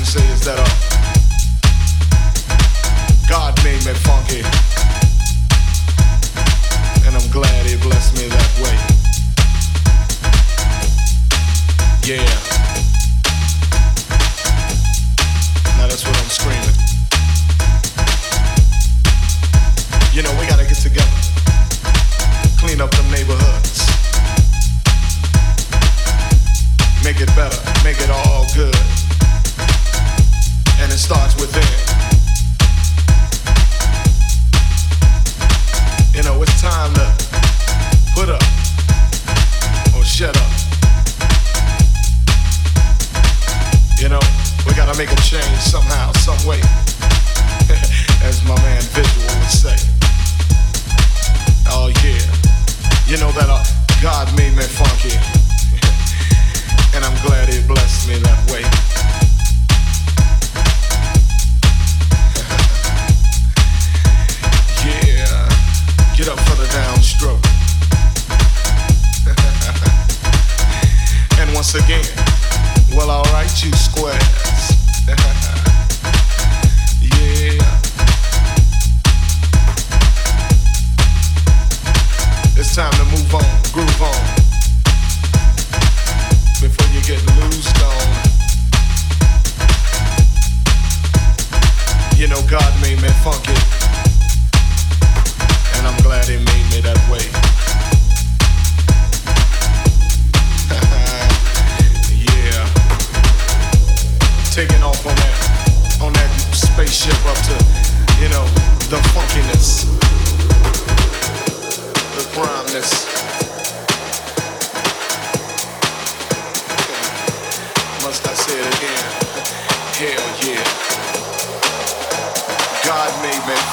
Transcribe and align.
can 0.00 0.06
say 0.06 0.32
is 0.32 0.44
that 0.46 0.58
uh, 0.58 0.64
God 3.28 3.52
made 3.62 3.84
me 3.84 3.92
funky. 3.92 4.59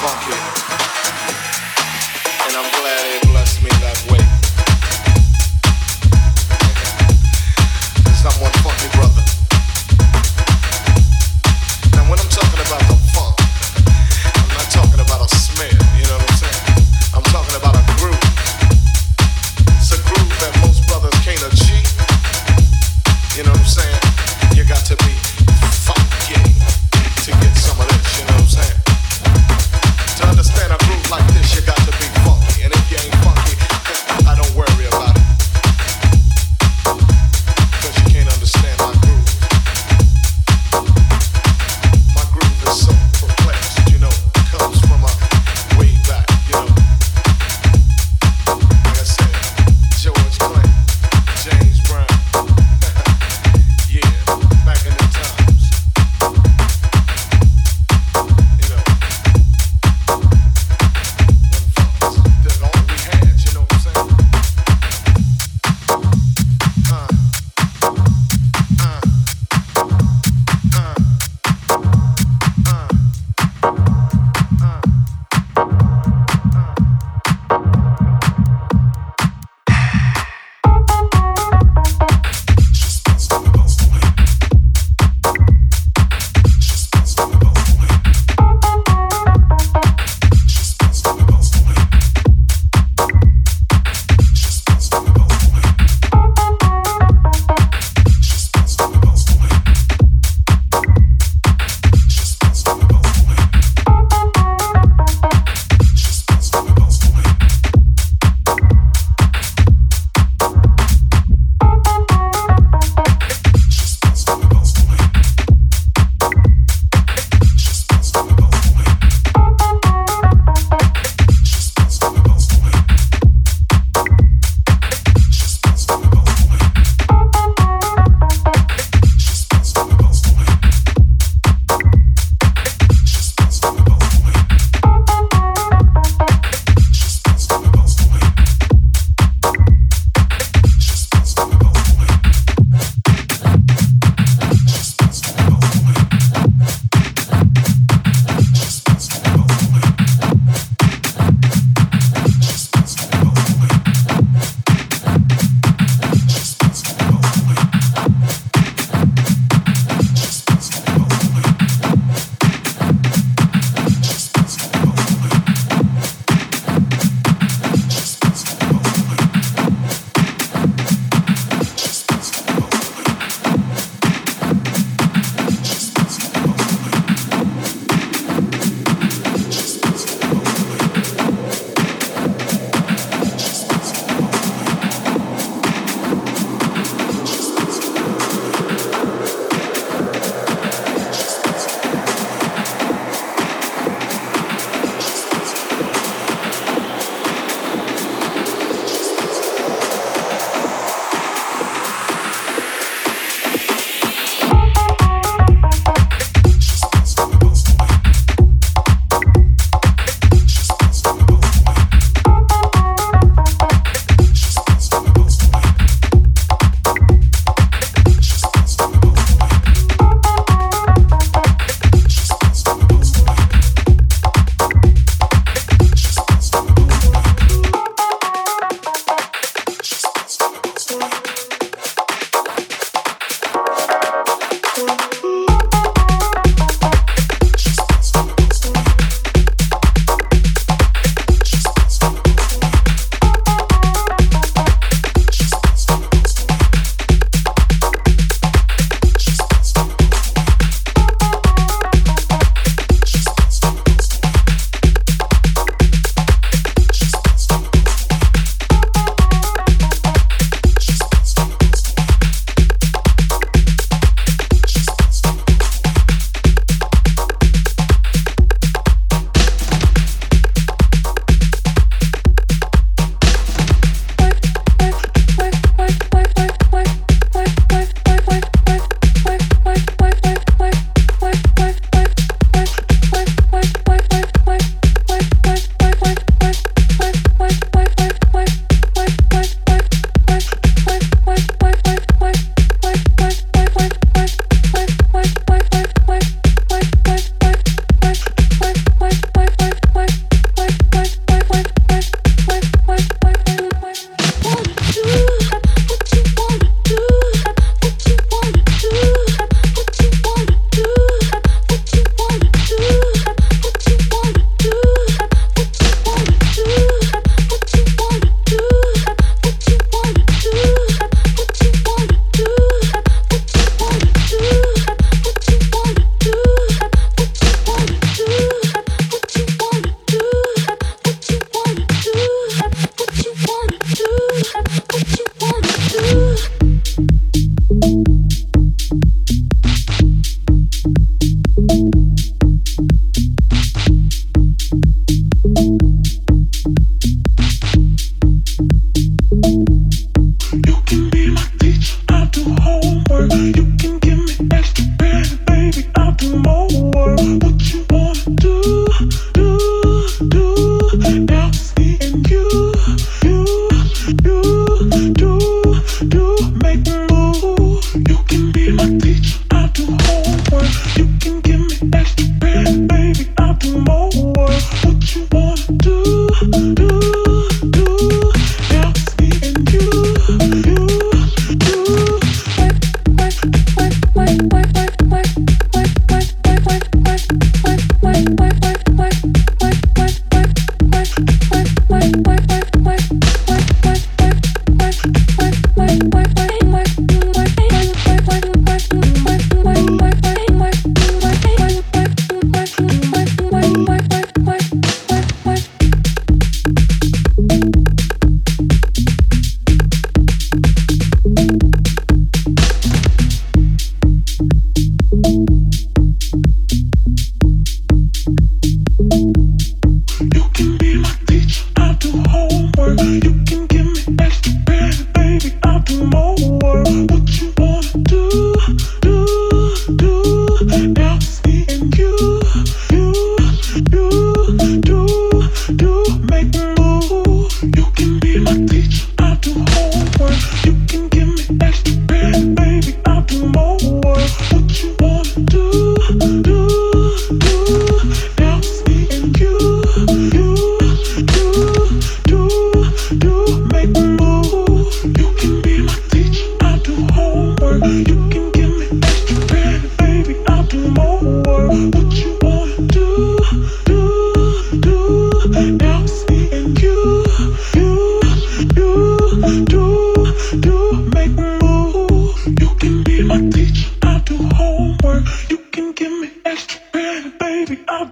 funky. 0.08 0.66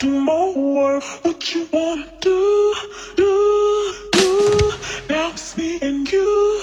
do 0.06 0.22
more. 0.22 1.02
What 1.24 1.56
you 1.56 1.68
wanna 1.72 2.06
do, 2.22 2.76
do, 3.16 3.94
do? 4.12 4.72
Now 5.10 5.32
it's 5.32 5.58
me 5.58 5.80
and 5.82 6.12
you. 6.12 6.55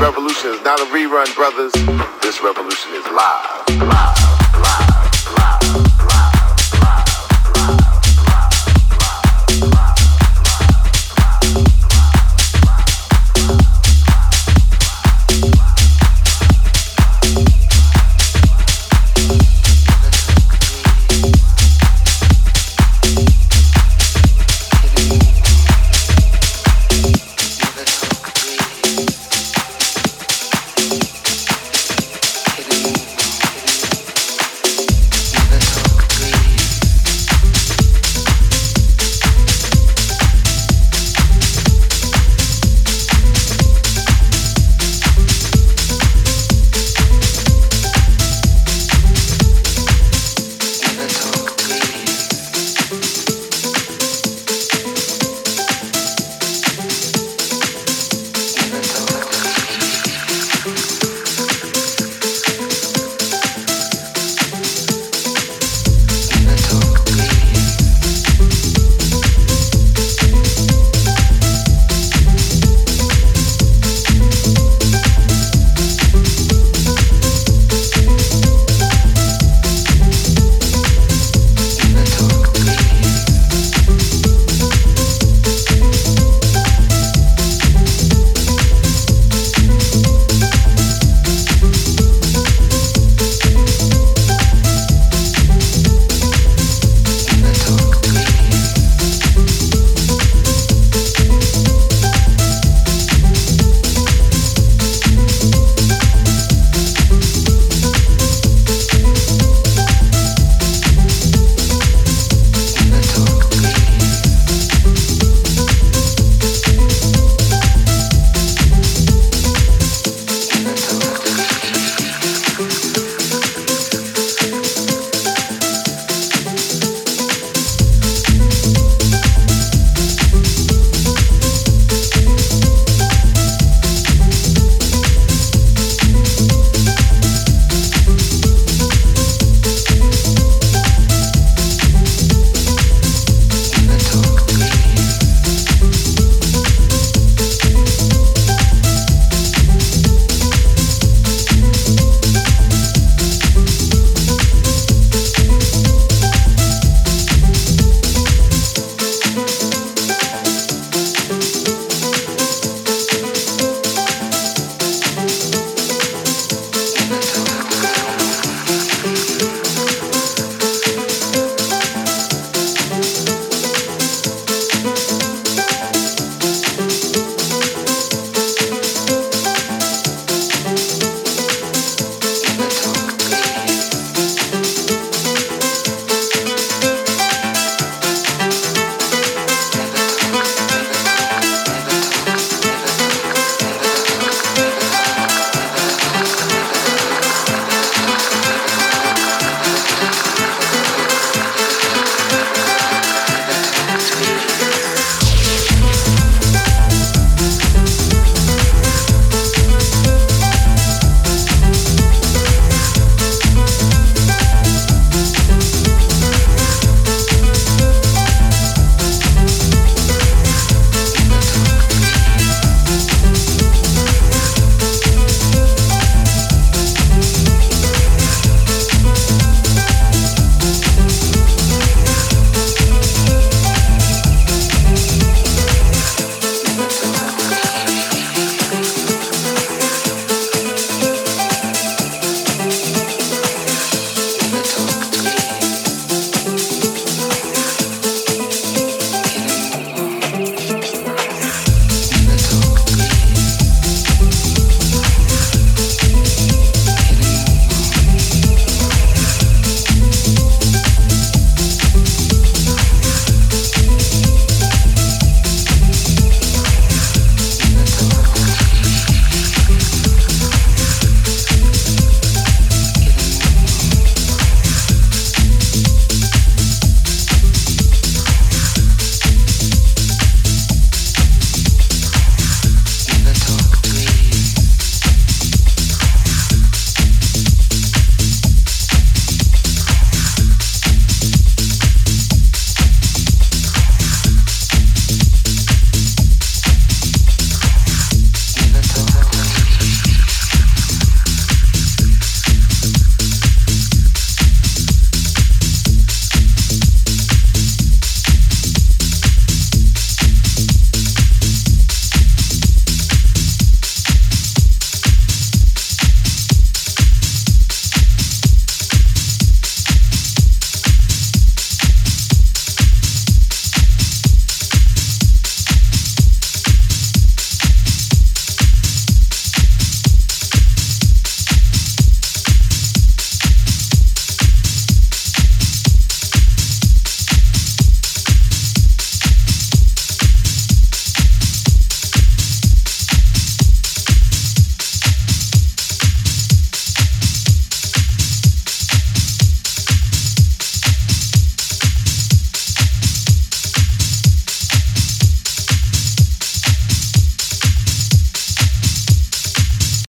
Revolution 0.00 0.52
is 0.52 0.62
not 0.62 0.80
a 0.80 0.84
rerun, 0.84 1.32
brothers. 1.34 1.72
This 2.22 2.42
revolution 2.42 2.92
is 2.94 3.04
live. 3.12 3.80
Live. 3.86 4.29